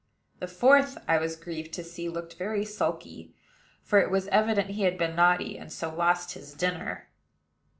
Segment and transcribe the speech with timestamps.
[0.39, 3.35] The fourth, I was grieved to see, looked very sulky;
[3.83, 7.07] for it was evident he had been naughty, and so lost his dinner.